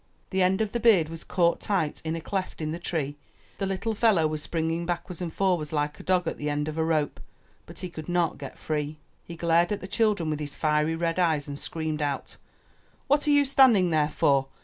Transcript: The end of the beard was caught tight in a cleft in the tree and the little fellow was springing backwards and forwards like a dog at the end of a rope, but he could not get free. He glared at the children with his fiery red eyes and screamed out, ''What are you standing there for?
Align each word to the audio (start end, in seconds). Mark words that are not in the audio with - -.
The 0.31 0.41
end 0.41 0.61
of 0.61 0.71
the 0.71 0.79
beard 0.79 1.09
was 1.09 1.23
caught 1.23 1.59
tight 1.59 2.01
in 2.03 2.15
a 2.15 2.21
cleft 2.21 2.59
in 2.59 2.71
the 2.71 2.79
tree 2.79 3.05
and 3.09 3.15
the 3.59 3.67
little 3.67 3.93
fellow 3.93 4.25
was 4.25 4.41
springing 4.41 4.83
backwards 4.87 5.21
and 5.21 5.31
forwards 5.31 5.71
like 5.71 5.99
a 5.99 6.03
dog 6.03 6.27
at 6.27 6.39
the 6.39 6.49
end 6.49 6.67
of 6.67 6.79
a 6.79 6.83
rope, 6.83 7.19
but 7.67 7.81
he 7.81 7.89
could 7.91 8.09
not 8.09 8.39
get 8.39 8.57
free. 8.57 8.97
He 9.25 9.35
glared 9.35 9.71
at 9.71 9.79
the 9.79 9.87
children 9.87 10.31
with 10.31 10.39
his 10.39 10.55
fiery 10.55 10.95
red 10.95 11.19
eyes 11.19 11.47
and 11.47 11.59
screamed 11.59 12.01
out, 12.01 12.37
''What 13.11 13.27
are 13.27 13.29
you 13.29 13.45
standing 13.45 13.91
there 13.91 14.09
for? 14.09 14.47